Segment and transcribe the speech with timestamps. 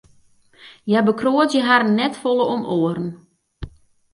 [0.89, 3.09] Hja bekroadzje harren net folle om oaren.